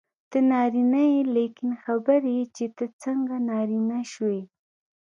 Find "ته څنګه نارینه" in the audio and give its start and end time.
2.75-3.99